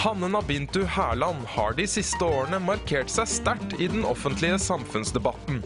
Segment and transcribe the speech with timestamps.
[0.00, 5.58] Hanne Nabintu Hærland har de siste årene markert seg sterkt i den offentlige samfunnsdebatten,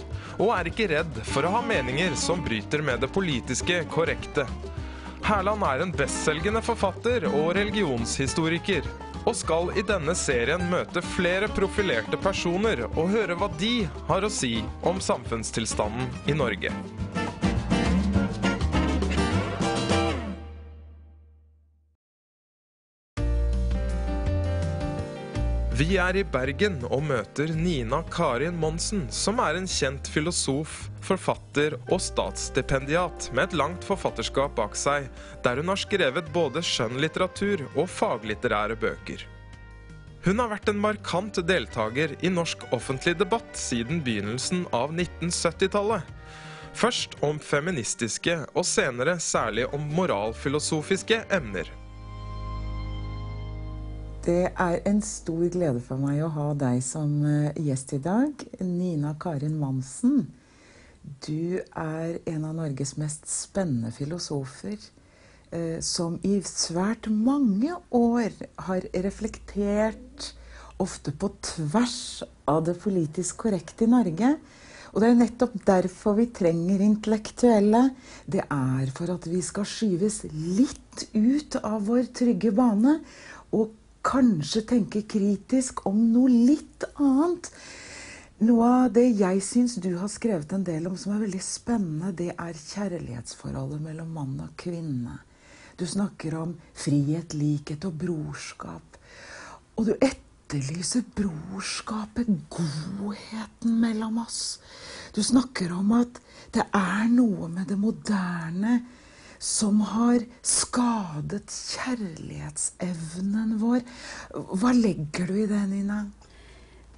[0.42, 4.42] og er ikke redd for å ha meninger som bryter med det politiske korrekte.
[5.22, 8.90] Hærland er en bestselgende forfatter og religionshistoriker,
[9.22, 14.34] og skal i denne serien møte flere profilerte personer og høre hva de har å
[14.42, 16.74] si om samfunnstilstanden i Norge.
[25.74, 31.74] Vi er i Bergen og møter Nina Karin Monsen, som er en kjent filosof, forfatter
[31.88, 35.08] og statsstipendiat med et langt forfatterskap bak seg,
[35.42, 39.26] der hun har skrevet både skjønnlitteratur og faglitterære bøker.
[40.22, 46.06] Hun har vært en markant deltaker i norsk offentlig debatt siden begynnelsen av 1970-tallet.
[46.78, 51.66] Først om feministiske, og senere særlig om moralfilosofiske emner.
[54.24, 58.44] Det er en stor glede for meg å ha deg som eh, gjest i dag.
[58.64, 60.30] Nina Karin Mansen.
[61.26, 64.78] Du er en av Norges mest spennende filosofer.
[65.52, 68.32] Eh, som i svært mange år
[68.70, 70.30] har reflektert,
[70.80, 74.34] ofte på tvers av det politisk korrekte i Norge.
[74.94, 77.90] Og det er nettopp derfor vi trenger intellektuelle.
[78.24, 83.02] Det er for at vi skal skyves litt ut av vår trygge bane.
[83.52, 87.50] og kanskje tenke kritisk om noe litt annet.
[88.44, 92.10] Noe av det jeg syns du har skrevet en del om som er veldig spennende,
[92.12, 95.20] det er kjærlighetsforholdet mellom mann og kvinne.
[95.78, 98.98] Du snakker om frihet, likhet og brorskap.
[99.78, 104.58] Og du etterlyser brorskapet, godheten mellom oss.
[105.14, 106.20] Du snakker om at
[106.54, 108.80] det er noe med det moderne
[109.44, 113.82] som har skadet kjærlighetsevnen vår.
[114.32, 116.06] Hva legger du i det, Nina?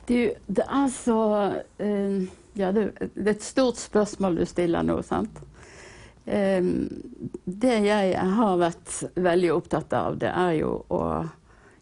[0.06, 1.16] Du, det er så
[1.58, 2.22] uh,
[2.54, 5.42] Ja, det, det, er et stort spørsmål du stiller nå, sant?
[6.26, 6.86] Um,
[7.44, 11.02] det jeg har vært veldig opptatt av, det er jo å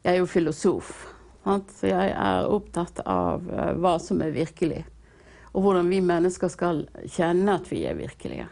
[0.01, 0.97] Jeg er jo filosof.
[1.45, 1.77] Sant?
[1.77, 4.81] Så jeg er opptatt av uh, hva som er virkelig.
[5.53, 8.49] Og hvordan vi mennesker skal kjenne at vi er virkelige.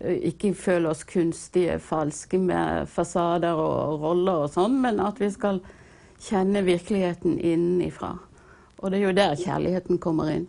[0.00, 5.30] Eh, ikke føle oss kunstige, falske med fasader og roller og sånn, men at vi
[5.34, 5.60] skal
[6.22, 8.14] kjenne virkeligheten innenfra.
[8.78, 10.46] Og det er jo der kjærligheten kommer inn.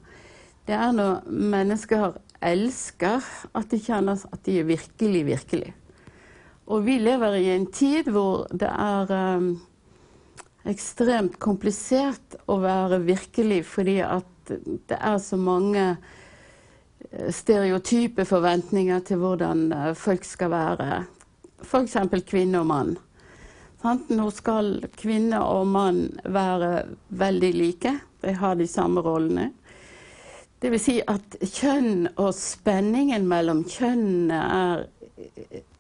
[0.70, 3.26] Det er når mennesker elsker
[3.58, 5.72] at de kjenner at de er virkelig, virkelig.
[6.70, 9.56] Og vi lever i en tid hvor det er um,
[10.70, 14.54] ekstremt komplisert å være virkelig fordi at
[14.90, 15.96] det er så mange
[17.10, 21.04] stereotype forventninger til hvordan eh, folk skal være.
[21.66, 21.98] F.eks.
[22.28, 22.98] kvinne og mann.
[24.10, 27.96] Nå skal kvinne og mann være veldig like.
[28.22, 29.50] De har de samme rollene.
[30.60, 34.88] Det vil si at kjønn og spenningen mellom kjønnene er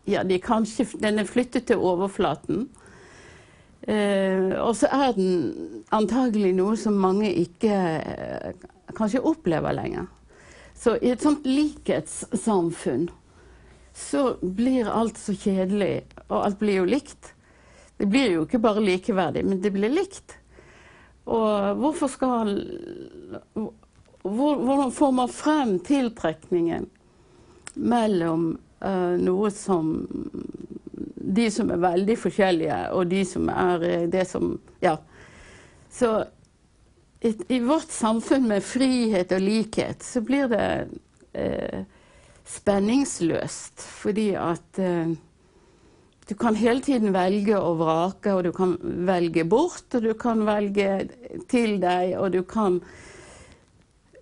[0.10, 2.70] ja, de kanskje, Den er flyttet til overflaten.
[3.84, 8.66] Eh, og så er den antagelig noe som mange ikke eh,
[8.98, 10.08] kanskje opplever lenger.
[10.80, 13.10] Så i et sånt likhetssamfunn
[13.94, 17.34] så blir alt så kjedelig, og alt blir jo likt.
[18.00, 20.38] Det blir jo ikke bare likeverdig, men det blir likt.
[21.28, 22.54] Og hvorfor skal
[24.24, 26.88] Hvordan får man frem tiltrekningen
[27.76, 28.50] mellom
[28.84, 29.92] uh, noe som
[31.40, 34.98] De som er veldig forskjellige, og de som er eh, det som Ja.
[35.92, 36.24] Så
[37.22, 40.68] i, vårt samfunn med frihet og likhet, så blir det
[41.34, 41.82] eh,
[42.48, 43.84] spenningsløst.
[44.02, 45.12] Fordi at eh,
[46.30, 50.46] du kan hele tiden velge og vrake, og du kan velge bort, og du kan
[50.48, 51.10] velge
[51.52, 52.80] til deg, og du kan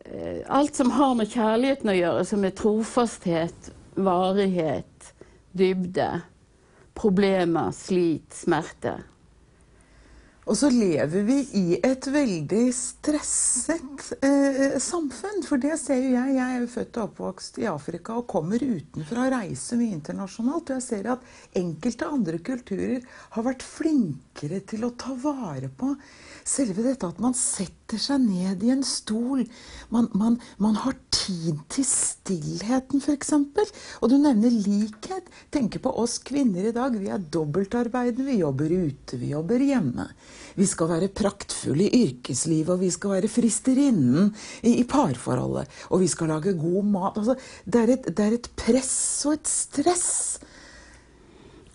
[0.06, 5.14] eh, Alt som har med kjærligheten å gjøre, som er trofasthet, varighet,
[5.58, 6.10] dybde,
[6.98, 8.98] problemer, slit, smerte.
[10.48, 15.42] Og så lever vi i et veldig stresset eh, samfunn.
[15.44, 16.38] For det ser jo jeg.
[16.38, 20.72] Jeg er jo født og oppvokst i Afrika og kommer utenfra og reiser mye internasjonalt.
[20.72, 23.04] Og jeg ser at enkelte andre kulturer
[23.36, 25.92] har vært flinkere til å ta vare på
[26.48, 29.44] selve dette at man setter seg ned i en stol.
[29.92, 33.36] Man, man, man har tid til stillheten, f.eks.
[34.00, 35.28] Og du nevner likhet.
[35.52, 36.96] Tenker på oss kvinner i dag.
[36.96, 38.32] Vi er dobbeltarbeidende.
[38.32, 40.08] Vi jobber ute, vi jobber hjemme.
[40.58, 44.32] Vi skal være praktfulle i yrkeslivet, og vi skal være fristerinnen
[44.64, 45.70] i, i parforholdet.
[45.92, 47.18] Og vi skal lage god mat.
[47.22, 50.12] Altså, det, er et, det er et press og et stress.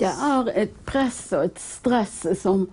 [0.01, 2.67] Det er et press og et stress som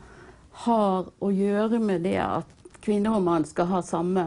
[0.66, 4.24] har å gjøre med det at kvinne og mann skal ha samme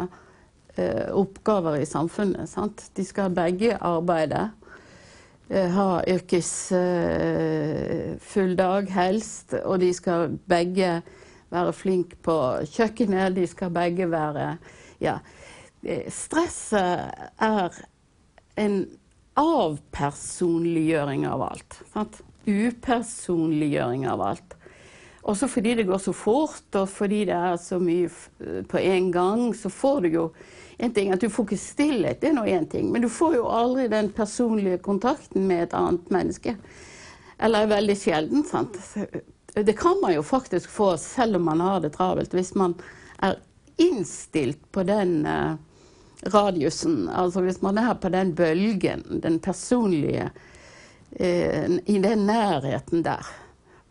[0.76, 2.48] eh, oppgaver i samfunnet.
[2.50, 2.90] Sant?
[2.96, 4.50] De skal begge arbeide.
[5.52, 6.80] Eh, ha yrkesfull
[8.56, 9.54] dag, helst.
[9.64, 11.02] Og de skal begge
[11.52, 12.36] være flinke på
[12.72, 13.36] kjøkkenet.
[13.36, 14.56] De skal begge være
[15.02, 15.18] Ja.
[15.82, 17.10] Stresset
[17.42, 17.78] er
[18.56, 18.76] en
[19.40, 21.78] avpersonliggjøring av alt.
[21.92, 22.20] Sant?
[22.46, 24.56] Upersonliggjøring av alt.
[25.22, 28.10] Også fordi det går så fort, og fordi det er så mye
[28.68, 30.24] på en gang, så får du jo
[30.82, 33.36] en ting at Du får ikke stillhet, det er nå én ting, men du får
[33.36, 36.56] jo aldri den personlige kontakten med et annet menneske.
[37.38, 38.44] Eller veldig sjelden.
[38.44, 38.78] sant?
[39.54, 42.74] Det kan man jo faktisk få selv om man har det travelt, hvis man
[43.20, 43.36] er
[43.76, 45.54] innstilt på den uh,
[46.32, 47.08] radiusen.
[47.08, 50.30] Altså hvis man er på den bølgen, den personlige
[51.20, 53.26] uh, I den nærheten der.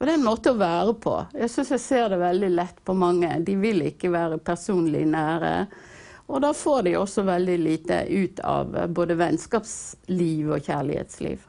[0.02, 1.14] Og det er en måte å være på.
[1.38, 3.36] Jeg syns jeg ser det veldig lett på mange.
[3.46, 5.68] De vil ikke være personlig nære.
[6.32, 11.44] Og da får de også veldig lite ut av både vennskapsliv og kjærlighetsliv.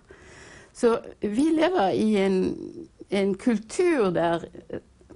[0.72, 2.38] Så vi lever i en,
[3.12, 4.46] en kultur der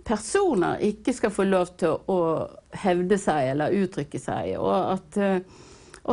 [0.06, 2.46] personer ikke skal få lov til å
[2.84, 4.58] hevde seg eller uttrykke seg.
[4.60, 5.38] Og at, uh,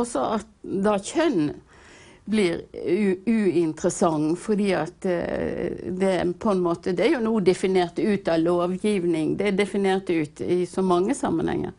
[0.00, 1.52] også at da kjønn
[2.24, 2.62] blir
[3.28, 5.68] uinteressant, fordi at uh,
[6.00, 9.36] det på en måte Det er jo noe definert ut av lovgivning.
[9.38, 11.72] Det er definert ut i så mange sammenhenger.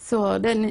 [0.00, 0.70] Så den uh,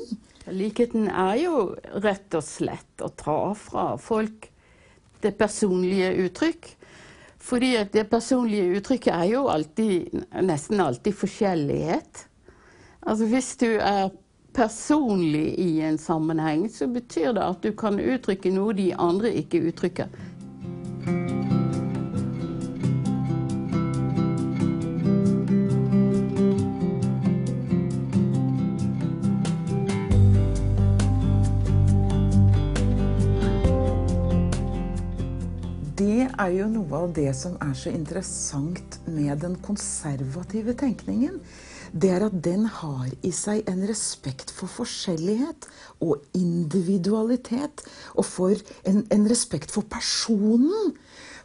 [0.50, 1.62] Likheten er jo
[2.02, 4.50] rett og slett å ta fra folk
[5.22, 6.72] det personlige uttrykk.
[7.40, 12.26] Fordi det personlige uttrykket er jo alltid, nesten alltid forskjellighet.
[13.08, 14.10] Altså hvis du er
[14.52, 19.62] personlig i en sammenheng, så betyr det at du kan uttrykke noe de andre ikke
[19.70, 20.10] uttrykker.
[36.40, 41.40] Er jo noe av det som er så interessant med den konservative tenkningen.
[41.92, 45.66] Det er at den har i seg en respekt for forskjellighet
[46.06, 47.82] og individualitet.
[48.14, 48.54] Og for
[48.86, 50.94] en, en respekt for personen.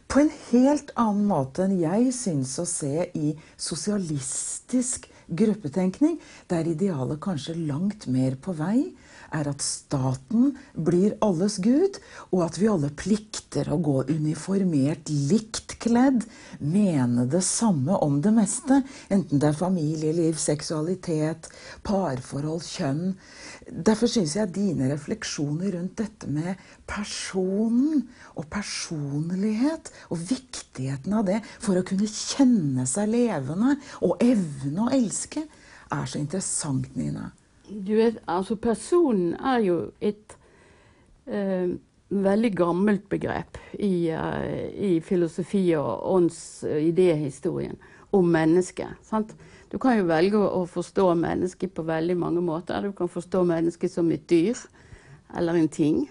[0.06, 7.18] På en helt annen måte enn jeg syns å se i sosialistisk gruppetenkning, der idealet
[7.24, 8.92] kanskje langt mer på vei
[9.34, 11.98] er at staten blir alles gud,
[12.30, 16.24] og at vi alle plikter å gå uniformert likt kledd,
[16.60, 18.80] mene det samme om det meste,
[19.12, 21.50] enten det er familieliv, seksualitet,
[21.86, 23.14] parforhold, kjønn.
[23.66, 31.40] Derfor syns jeg dine refleksjoner rundt dette med personen og personlighet, og viktigheten av det
[31.58, 35.46] for å kunne kjenne seg levende og evne å elske,
[35.92, 37.30] er så interessant, Nina.
[37.68, 40.36] Du vet, altså Personen er jo et
[41.26, 41.74] eh,
[42.08, 47.76] veldig gammelt begrep i, uh, i filosofi og ånds- og idéhistorien
[48.14, 48.88] om mennesket.
[49.70, 52.86] Du kan jo velge å forstå mennesket på veldig mange måter.
[52.86, 54.54] Du kan forstå mennesket som et dyr
[55.36, 56.04] eller en ting.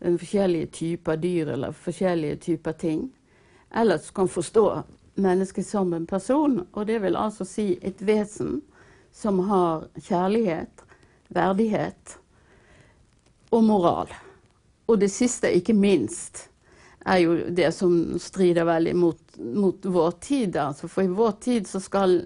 [0.00, 3.08] En forskjellige typer dyr eller forskjellige typer ting.
[3.74, 4.82] Eller du kan forstå
[5.18, 8.60] mennesket som en person, og det vil altså si et vesen
[9.12, 10.84] som har kjærlighet,
[11.34, 12.18] verdighet
[13.50, 14.12] og moral.
[14.88, 16.46] Og det siste, ikke minst,
[17.08, 20.56] er jo det som strider veldig mot, mot vår tid.
[20.60, 22.20] Altså, for i vår tid så skal,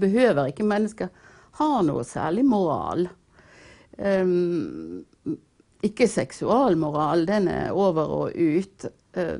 [0.00, 1.10] behøver ikke mennesker
[1.58, 3.06] ha noe særlig moral.
[3.98, 5.04] Um,
[5.84, 8.88] ikke seksualmoral, den er over og ut.
[9.14, 9.38] Uh,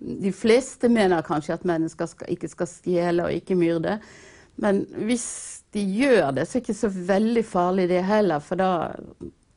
[0.00, 3.98] de fleste mener kanskje at mennesker skal, ikke skal stjele og ikke myrde.
[4.60, 8.58] Men hvis de gjør det, så er det ikke så veldig farlig det heller, for
[8.58, 8.70] da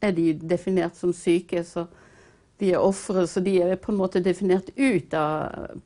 [0.03, 1.63] er de definert som syke.
[1.65, 1.88] Så
[2.62, 5.79] de er ofre, så de er på en måte definert ut av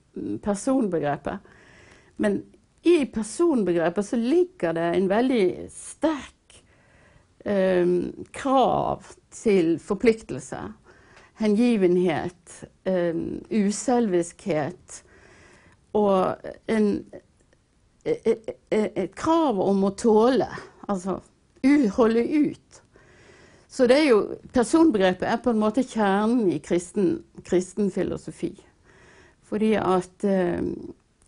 [0.44, 1.54] personbegrepet.
[2.18, 2.42] Men
[2.88, 6.60] i personbegrepet så ligger det en veldig sterk
[7.46, 7.88] eh,
[8.36, 10.60] krav til forpliktelse.
[11.38, 13.16] Hengivenhet, eh,
[13.54, 15.02] uselviskhet
[15.98, 16.90] og en
[18.08, 20.48] et krav om å tåle.
[20.88, 21.20] Altså
[21.98, 22.82] holde ut.
[23.68, 24.20] Så det er jo,
[24.56, 28.54] personbegrepet er på en måte kjernen i kristen, kristen filosofi.
[29.48, 30.64] Fordi at eh,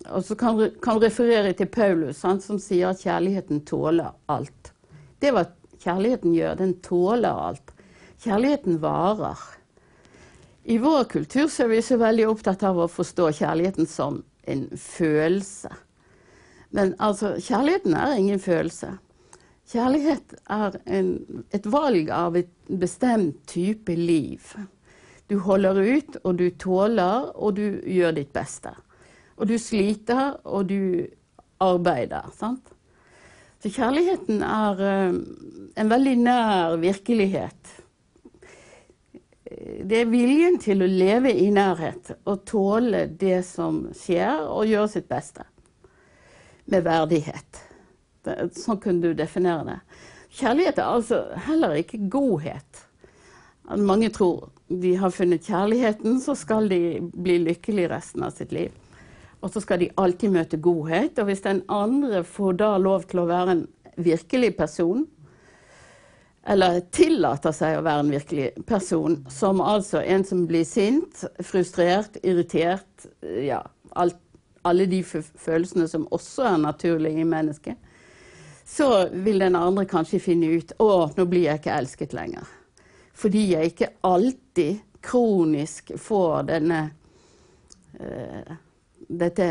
[0.10, 4.72] Og så kan kan referere til Paulus, sant, som sier at kjærligheten tåler alt.
[5.20, 5.44] Det er hva
[5.84, 6.56] kjærligheten gjør.
[6.56, 7.74] Den tåler alt.
[8.24, 9.38] Kjærligheten varer.
[10.64, 15.70] I vår kultur er vi så veldig opptatt av å forstå kjærligheten som en følelse.
[16.76, 18.98] Men altså, kjærligheten er ingen følelse.
[19.70, 21.10] Kjærlighet er en,
[21.54, 24.54] et valg av et bestemt type liv.
[25.30, 28.74] Du holder ut, og du tåler, og du gjør ditt beste.
[29.38, 31.06] Og du sliter, og du
[31.62, 32.32] arbeider.
[32.34, 32.74] sant?
[33.60, 35.20] Så kjærligheten er uh,
[35.78, 37.76] en veldig nær virkelighet.
[39.90, 44.92] Det er viljen til å leve i nærhet og tåle det som skjer, og gjøre
[44.96, 45.46] sitt beste.
[46.70, 47.64] Med verdighet.
[48.54, 49.80] Sånn kunne du definere det.
[50.40, 52.84] Kjærlighet er altså heller ikke godhet.
[53.78, 58.74] Mange tror de har funnet kjærligheten, så skal de bli lykkelige resten av sitt liv.
[59.42, 61.18] Og så skal de alltid møte godhet.
[61.18, 63.64] Og hvis den andre får da lov til å være en
[63.98, 65.08] virkelig person,
[66.50, 72.18] eller tillater seg å være en virkelig person, som altså en som blir sint, frustrert,
[72.24, 73.10] irritert,
[73.44, 73.62] ja,
[74.00, 74.18] alt,
[74.68, 77.75] alle de følelsene som også er naturlige i mennesket,
[78.70, 82.46] så vil den andre kanskje finne ut å, nå blir jeg ikke elsket lenger.
[83.18, 86.92] Fordi jeg ikke alltid kronisk får denne
[88.00, 88.54] uh,
[89.10, 89.46] dette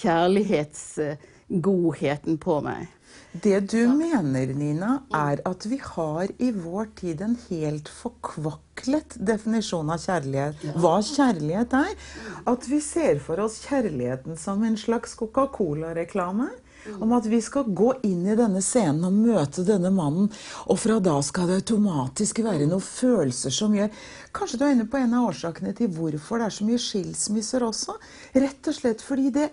[0.00, 2.86] kjærlighetsgodheten på meg.
[3.32, 9.88] Det du mener, Nina, er at vi har i vår tid en helt forkvaklet definisjon
[9.94, 10.66] av kjærlighet.
[10.76, 11.94] Hva kjærlighet er.
[12.52, 16.50] At vi ser for oss kjærligheten som en slags Coca-Cola-reklame.
[16.98, 20.28] Om at vi skal gå inn i denne scenen og møte denne mannen.
[20.68, 23.92] Og fra da skal det automatisk være noen følelser som gjør
[24.34, 27.64] Kanskje du er inne på en av årsakene til hvorfor det er så mye skilsmisser
[27.64, 27.96] også.
[28.34, 29.50] Rett og slett fordi det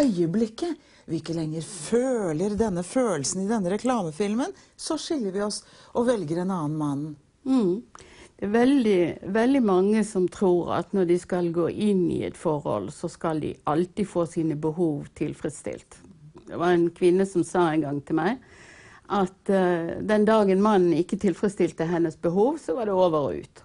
[0.00, 5.62] øyeblikket vi ikke lenger føler denne følelsen i denne reklamefilmen, så skiller vi oss
[5.96, 7.04] og velger en annen mann.
[7.48, 7.82] Mm.
[8.42, 9.02] Det er veldig,
[9.34, 13.42] veldig, mange som tror at når de skal gå inn i et forhold, så skal
[13.42, 15.98] de alltid få sine behov tilfredsstilt.
[16.48, 18.42] Det var en kvinne som sa en gang til meg
[19.12, 23.62] at uh, den dagen mannen ikke tilfredsstilte hennes behov, så var det over og ut.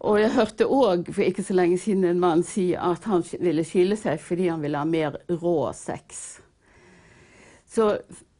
[0.00, 3.64] Og jeg hørte òg for ikke så lenge siden en mann si at han ville
[3.68, 6.40] skille seg fordi han ville ha mer rå sex.
[7.68, 7.98] Så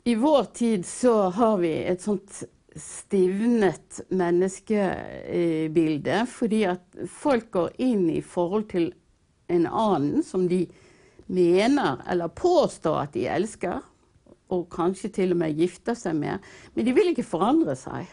[0.08, 2.44] i vår tid så har vi et sånt
[2.80, 6.80] stivnet menneskebilde fordi at
[7.12, 8.94] folk går inn i forhold til
[9.50, 10.68] en annen som de
[11.30, 13.78] mener eller påstår at de elsker,
[14.50, 16.42] og kanskje til og med gifter seg med,
[16.74, 18.08] men de vil ikke forandre seg.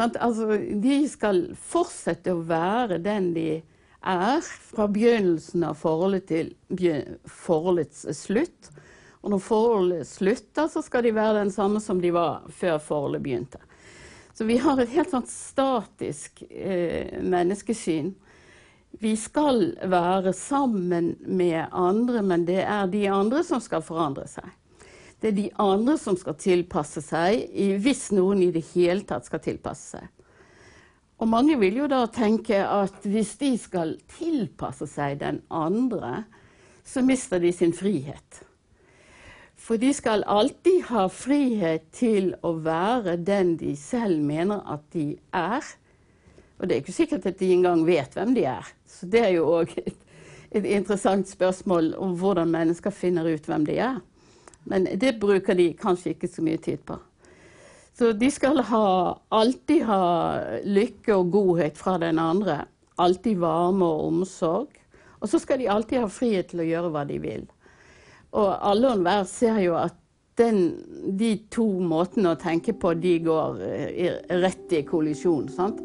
[0.00, 3.48] Altså, de skal fortsette å være den de
[4.02, 6.54] er fra begynnelsen av forholdet til
[7.28, 8.72] forholdets slutt.
[9.22, 13.22] Og når forholdet slutter, så skal de være den samme som de var før forholdet
[13.22, 13.60] begynte.
[14.34, 18.14] Så vi har et helt sånt statisk eh, menneskesyn
[19.00, 24.48] vi skal være sammen med andre, men det er de andre som skal forandre seg.
[25.22, 27.44] Det er de andre som skal tilpasse seg,
[27.78, 30.08] hvis noen i det hele tatt skal tilpasse seg.
[31.22, 36.24] Og mange vil jo da tenke at hvis de skal tilpasse seg den andre,
[36.82, 38.42] så mister de sin frihet.
[39.54, 45.12] For de skal alltid ha frihet til å være den de selv mener at de
[45.30, 45.62] er.
[46.58, 48.66] Og det er ikke sikkert at de engang vet hvem de er.
[48.90, 49.94] Så det er jo òg et,
[50.50, 54.02] et, interessant spørsmål om hvordan mennesker finner ut hvem de er.
[54.64, 56.98] Men det bruker de kanskje ikke så mye tid på.
[57.98, 58.86] Så de skal ha,
[59.28, 60.04] alltid ha
[60.64, 62.62] lykke og godhet fra den andre.
[63.02, 64.78] Alltid varme og omsorg.
[65.20, 67.44] Og så skal de alltid ha frihet til å gjøre hva de vil.
[68.32, 69.98] Og alle og enhver ser jo at
[70.40, 70.62] den,
[71.18, 75.50] de to måtene å tenke på, de går eh, rett i kollisjon.
[75.52, 75.82] sant?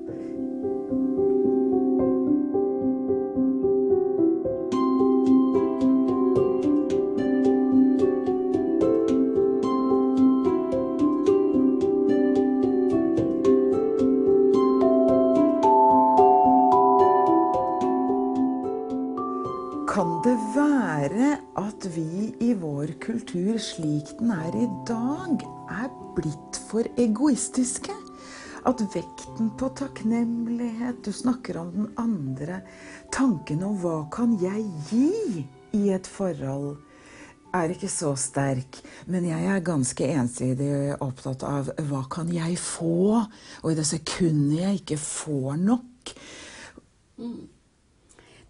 [24.68, 27.94] I dag, er blitt for egoistiske.
[28.68, 32.62] At vekten på takknemlighet Du snakker om den andre.
[33.14, 35.46] Tanken om hva kan jeg gi
[35.78, 36.76] i et forhold?
[37.56, 38.76] er ikke så sterk,
[39.08, 43.24] men jeg er ganske ensidig opptatt av hva kan jeg få?
[43.64, 46.12] Og i det sekundet jeg ikke får nok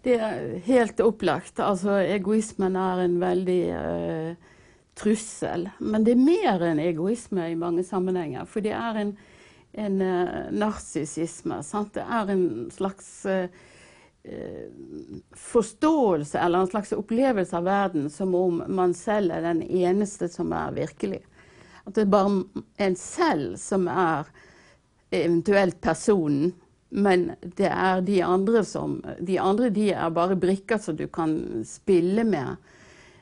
[0.04, 1.62] Det er helt opplagt.
[1.62, 4.57] Altså, egoismen er en veldig uh,
[4.98, 5.68] trussel.
[5.78, 8.48] Men det er mer enn egoisme i mange sammenhenger.
[8.50, 9.14] For det er en,
[9.78, 11.60] en uh, narsissisme.
[11.94, 13.46] Det er en slags uh,
[15.32, 20.52] forståelse eller en slags opplevelse av verden som om man selv er den eneste som
[20.52, 21.22] er virkelig.
[21.86, 24.28] At det er bare en selv som er
[25.14, 26.52] eventuelt personen,
[26.88, 31.64] men det er de andre som De andre de er bare brikker som du kan
[31.68, 32.56] spille med.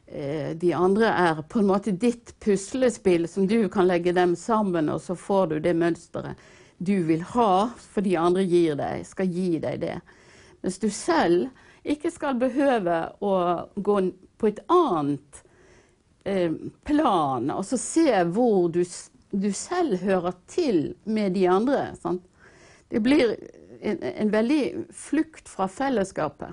[0.06, 5.00] De andre er på en måte ditt puslespill som du kan legge dem sammen, og
[5.02, 6.38] så får du det mønsteret
[6.78, 9.96] du vil ha, for de andre gir deg, skal gi deg det.
[10.60, 11.48] Mens du selv
[11.86, 13.34] ikke skal behøve å
[13.74, 13.98] gå
[14.36, 15.42] på et annet
[16.24, 16.52] eh,
[16.84, 18.82] plan, og så se hvor du,
[19.30, 21.88] du, selv hører til med de andre.
[22.00, 22.24] Sant?
[22.92, 23.36] Det blir
[23.80, 24.62] en, en, veldig
[24.94, 26.52] flukt fra fellesskapet.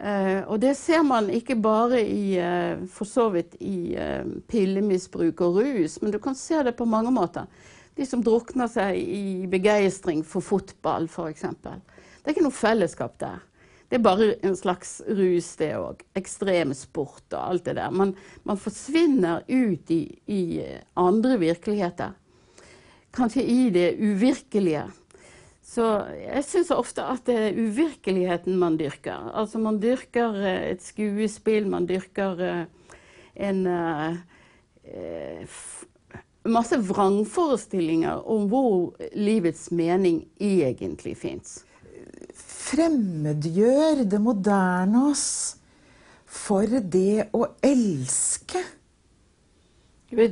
[0.00, 5.42] Eh, og det ser man ikke bare i, eh, for så vidt i eh, pillemisbruk
[5.44, 7.50] og rus, men du kan se det på mange måter.
[7.98, 11.44] De som drukner seg i begeistring for fotball, f.eks.
[11.60, 13.42] Det er ikke noe fellesskap der.
[13.90, 16.04] Det er bare en slags rus, det òg.
[16.16, 17.90] Ekstremsport og alt det der.
[17.90, 18.14] Man,
[18.46, 20.42] man forsvinner ut i, i,
[20.94, 22.14] andre virkeligheter.
[23.12, 24.86] Kanskje i det uvirkelige.
[25.70, 25.86] Så
[26.18, 29.30] jeg syns ofte at det er uvirkeligheten man dyrker.
[29.38, 32.64] Altså man dyrker eh, et skuespill, man dyrker eh,
[33.40, 34.16] en uh,
[36.50, 41.60] masse vrangforestillinger om hvor livets mening egentlig fins
[42.70, 45.26] fremmedgjør det moderne oss
[46.30, 48.62] for det å elske.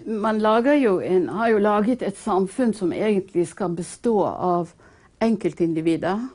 [0.07, 0.41] Man
[0.83, 4.75] jo en, har jo laget et samfunn som egentlig skal bestå av
[5.25, 6.27] enkeltindivider.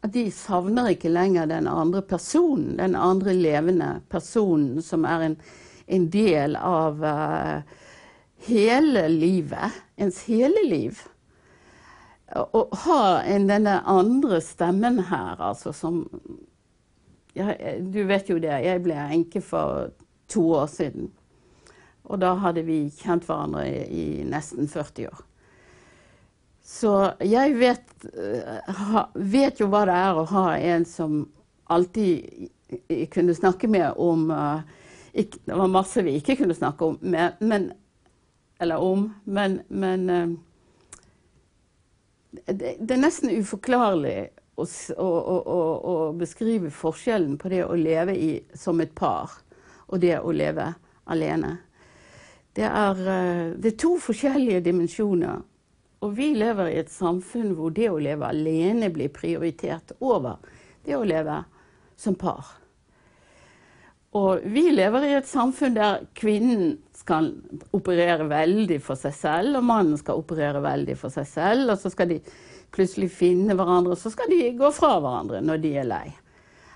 [0.00, 5.36] at de savner ikke lenger den andre personen, den andre levende personen som er en,
[5.86, 7.80] en del av uh,
[8.48, 11.02] hele livet, ens hele liv.
[12.30, 16.04] Å ha denne andre stemmen her, altså, som
[17.34, 19.90] ja, Du vet jo det, jeg ble enke for
[20.30, 21.10] to år siden.
[22.10, 25.26] Og da hadde vi kjent hverandre i, i nesten 40 år.
[26.70, 26.92] Så
[27.26, 31.24] jeg vet, uh, ha, vet, jo hva det er å ha en som
[31.70, 32.48] alltid
[33.10, 34.60] kunne snakke med om uh,
[35.12, 37.72] ikke, Det var masse vi ikke kunne snakke om, med, men,
[38.62, 40.28] eller om, men, men uh,
[42.46, 44.62] det, det, er nesten uforklarlig å,
[44.94, 49.40] å, å, å, beskrive forskjellen på det å leve i, som et par
[49.90, 50.70] og det å leve
[51.10, 51.56] alene.
[52.54, 55.42] Det er, uh, det er to forskjellige dimensjoner.
[56.00, 60.40] Og vi lever i et samfunn hvor det å leve alene blir prioritert over
[60.86, 61.42] det å leve
[62.00, 62.56] som par.
[64.16, 67.30] Og vi lever i et samfunn der kvinnen skal
[67.76, 71.70] operere veldig for seg selv, og mannen skal operere veldig for seg selv.
[71.70, 72.18] Og så skal de
[72.74, 76.06] plutselig finne hverandre, og så skal de gå fra hverandre når de er lei.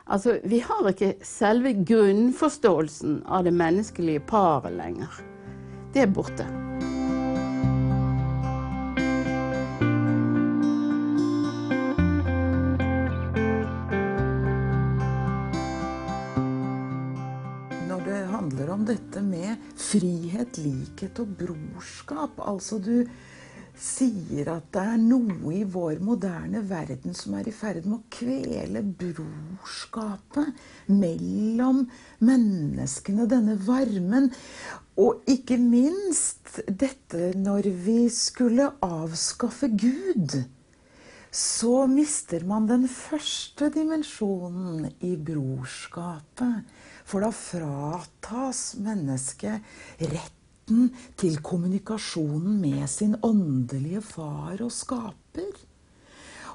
[0.04, 5.24] Altså, Vi har ikke selve grunnforståelsen av det menneskelige paret lenger.
[5.94, 6.63] Det er borte.
[20.44, 22.40] Frihet, likhet og brorskap.
[22.40, 23.06] Altså du
[23.74, 28.04] sier at det er noe i vår moderne verden som er i ferd med å
[28.10, 30.54] kvele brorskapet
[30.88, 31.88] mellom
[32.20, 34.30] menneskene, denne varmen.
[34.96, 40.44] Og ikke minst dette når vi skulle avskaffe Gud.
[41.34, 46.62] Så mister man den første dimensjonen i brorskapet.
[47.04, 50.88] For da fratas mennesket retten
[51.20, 55.52] til kommunikasjonen med sin åndelige far og skaper.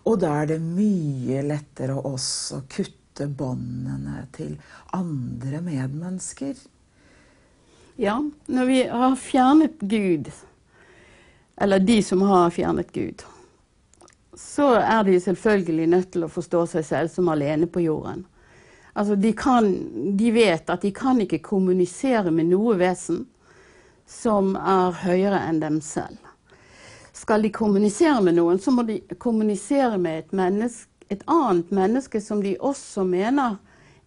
[0.10, 4.56] Og da er det mye lettere også å kutte båndene til
[4.96, 6.56] andre medmennesker.
[8.00, 8.16] Ja,
[8.48, 10.32] når vi har fjernet Gud,
[11.60, 13.26] eller de som har fjernet Gud,
[14.40, 18.24] så er de selvfølgelig nødt til å forstå seg selv som alene på jorden.
[19.00, 19.68] Altså, de, kan,
[20.18, 23.22] de vet at de kan ikke kommunisere med noe vesen
[24.10, 26.18] som er høyere enn dem selv.
[27.16, 32.20] Skal de kommunisere med noen, så må de kommunisere med et, menneske, et annet menneske
[32.20, 33.56] som de også mener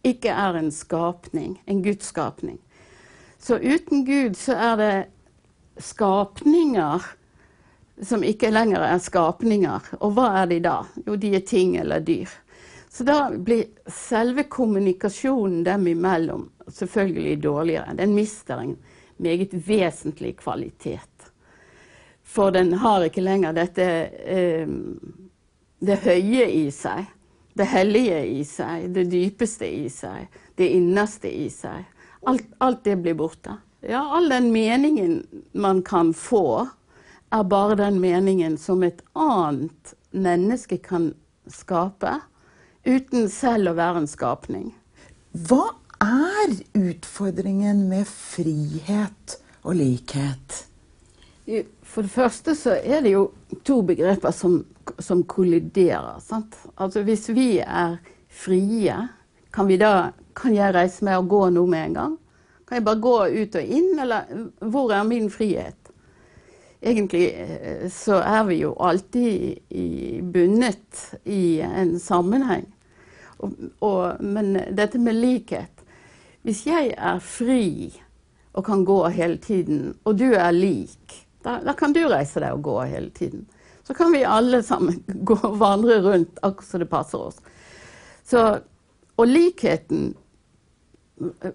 [0.05, 2.61] ikke er en skapning, en gudsskapning.
[3.41, 4.93] Så uten Gud så er det
[5.81, 7.09] skapninger
[8.03, 9.93] som ikke lenger er skapninger.
[10.01, 10.81] Og hva er de da?
[11.07, 12.31] Jo, de er ting eller dyr.
[12.93, 17.95] Så da blir selve kommunikasjonen dem imellom selvfølgelig dårligere.
[17.97, 18.77] Den mister en
[19.17, 21.31] meget vesentlig kvalitet.
[22.23, 23.87] For den har ikke lenger dette
[24.37, 24.69] eh,
[25.81, 27.07] det høye i seg,
[27.57, 30.29] det hellige i seg, det dypeste i seg,
[30.61, 31.87] det innerste i seg.
[32.29, 33.57] Alt, alt det blir borte.
[33.81, 36.69] Ja, all den meningen man kan få,
[37.33, 41.15] er bare den meningen som et annet menneske kan
[41.49, 42.19] skape,
[42.85, 44.69] uten selv å være en skapning.
[45.33, 50.63] Hva er utfordringen med frihet og likhet?
[51.83, 53.27] For det første så er det jo
[53.67, 54.63] to begreper som,
[54.99, 56.19] som kolliderer.
[56.25, 56.57] Sant?
[56.77, 57.99] Altså hvis vi er
[58.33, 58.97] frie,
[59.53, 62.19] kan, vi da, kan jeg reise med og gå noe med en gang?
[62.69, 64.31] Kan jeg bare gå ut og inn, eller
[64.73, 65.82] hvor er min frihet?
[66.83, 69.59] Egentlig eh, så er vi jo alltid
[70.35, 72.67] bundet i en sammenheng.
[73.43, 75.83] Og, og, men dette med likhet
[76.43, 77.93] hvis jeg er fri
[78.53, 82.57] og kan gå hele tiden, og du er lik, da, da kan du reise deg
[82.57, 83.47] og gå hele tiden.
[83.87, 87.39] Så kan vi alle sammen gå og vandre rundt akkurat som det passer oss.
[88.27, 88.43] Så,
[89.17, 90.13] og likheten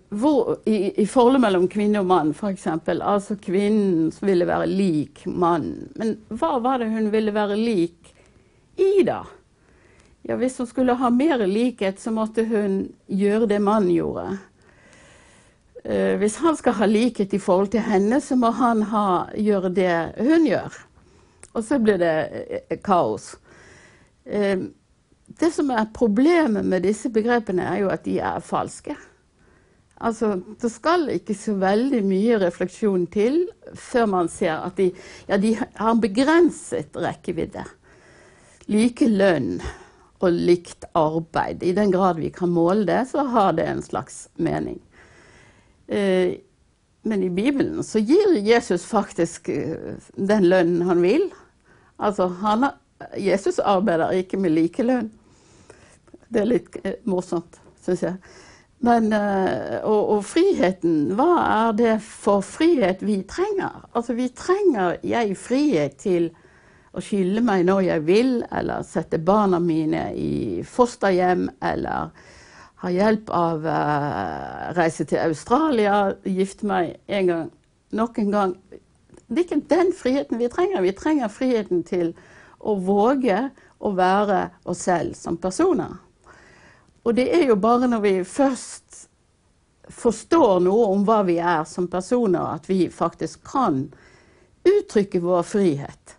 [0.09, 2.67] hvor, i, i, forholdet mellom kvinne og mann, f.eks.
[2.95, 5.89] Altså kvinnen ville være lik mannen.
[5.99, 8.13] Men hva var det hun ville være lik
[8.77, 9.23] i, da?
[10.27, 14.37] Ja, Hvis hun skulle ha mer likhet, så måtte hun gjøre det mannen gjorde.
[15.87, 19.05] Uh, hvis han skal ha likhet i forhold til henne, så må han ha,
[19.39, 20.81] gjøre det hun gjør.
[21.53, 23.37] Og så blir det uh, kaos.
[24.27, 24.67] Uh,
[25.39, 28.97] det som er problemet med disse begrepene, er jo at de er falske.
[29.97, 34.91] Altså, Det skal ikke så veldig mye refleksjon til før man ser at de,
[35.27, 37.65] ja, de har en begrenset rekkevidde.
[38.69, 39.57] Like lønn
[40.21, 41.63] og likt arbeid.
[41.63, 44.79] I den grad vi kan måle det, så har det en slags mening.
[45.87, 46.37] Eh,
[47.07, 51.29] men i Bibelen så gir Jesus faktisk eh, den lønnen han vil.
[51.97, 52.69] Altså, han,
[53.17, 55.09] Jesus arbeider ikke med likelønn.
[56.27, 58.17] Det er litt eh, morsomt, syns jeg.
[58.85, 63.87] Men, og, og, friheten, hva er det for frihet vi trenger?
[63.97, 66.29] Altså, vi trenger jeg frihet til
[66.97, 72.13] å skylde meg når jeg vil, eller sette barna mine i fosterhjem, eller
[72.83, 77.47] ha hjelp av å uh, reise til Australia, gifte meg en gang,
[77.97, 78.57] nok en gang.
[79.27, 80.85] Det er ikke den friheten vi trenger.
[80.85, 82.13] Vi trenger friheten til
[82.57, 85.97] å våge å være oss selv som personer.
[87.07, 89.05] Og det er jo bare når vi først
[89.87, 93.85] forstår noe om hva vi er som personer, at vi faktisk kan
[94.67, 96.15] uttrykke vår frihet.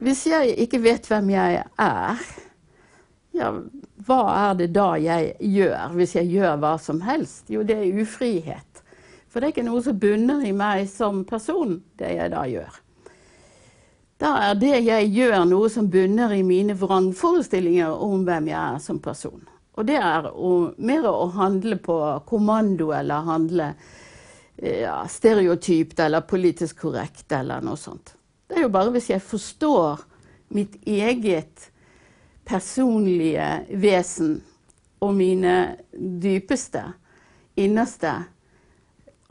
[0.00, 2.20] Hvis jeg ikke vet hvem jeg er,
[3.36, 3.48] ja,
[4.04, 7.48] hva er det da jeg gjør, hvis jeg gjør hva som helst?
[7.52, 8.82] Jo, det er ufrihet.
[9.30, 12.80] For det er ikke noe som bunner i meg som person, det jeg da gjør.
[14.20, 18.84] Da er det jeg gjør, noe som bunner i mine vrangforestillinger om hvem jeg er
[18.84, 19.40] som person.
[19.78, 20.28] Og det er
[20.82, 21.96] mer å handle på
[22.28, 23.68] kommando eller handle
[24.56, 28.14] ja, stereotypt eller politisk korrekt eller noe sånt.
[28.48, 30.02] Det er jo bare hvis jeg forstår
[30.56, 31.70] mitt eget
[32.44, 33.46] personlige
[33.78, 34.40] vesen
[35.00, 35.54] og mine
[35.94, 36.82] dypeste,
[37.56, 38.12] innerste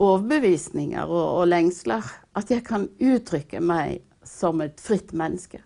[0.00, 2.06] overbevisninger og, og lengsler.
[2.34, 5.60] At jeg kan uttrykke meg som et fritt menneske.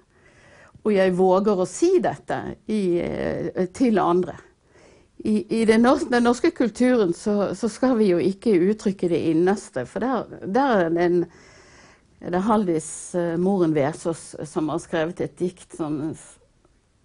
[0.84, 4.34] Og jeg våger å si dette i, eh, til andre.
[5.24, 9.86] I, i norske, den, norske, kulturen så, så, skal vi jo ikke uttrykke det innerste.
[9.88, 11.24] For der, der er det en
[12.24, 15.98] det er Haldis uh, Moren Vesaas som har skrevet et dikt som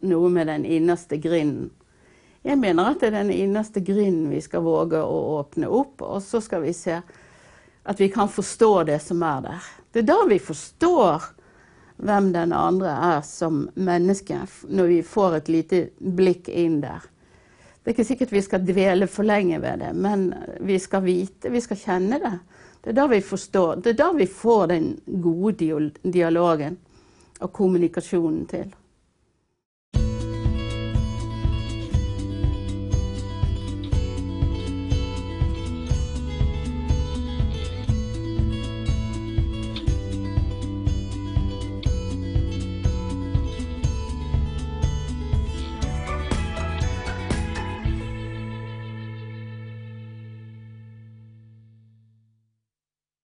[0.08, 1.72] noe med den innerste grinden.
[2.44, 6.22] Jeg mener at det er den innerste grinden vi skal våge å åpne opp, og
[6.24, 9.68] så skal vi se at vi kan forstå det som er der.
[9.92, 11.32] Det er da vi forstår
[12.00, 17.04] hvem den andre er som menneske, når vi får et lite blikk inn der.
[17.80, 20.34] Det er ikke sikkert vi skal dvele for lenge ved det, men
[20.68, 22.34] vi skal vite, vi skal kjenne det.
[22.84, 24.92] Det er da vi forstår, det er da vi får den
[25.24, 25.72] gode
[26.04, 26.78] dialogen
[27.40, 28.70] og kommunikasjonen til.